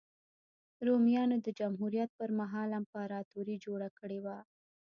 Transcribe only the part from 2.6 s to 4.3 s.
امپراتوري جوړه کړې